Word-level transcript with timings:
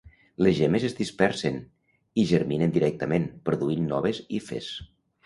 Les 0.45 0.53
gemmes 0.59 0.85
es 0.87 0.95
dispersen, 0.99 1.59
i 2.21 2.23
germinen 2.31 2.73
directament, 2.79 3.29
produint 3.51 3.85
noves 3.93 4.23
hifes. 4.39 4.71